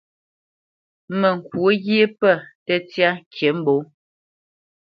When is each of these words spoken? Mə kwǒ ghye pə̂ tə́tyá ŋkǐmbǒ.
Mə 1.19 1.29
kwǒ 1.47 1.67
ghye 1.83 2.03
pə̂ 2.19 2.33
tə́tyá 2.65 3.09
ŋkǐmbǒ. 3.21 3.75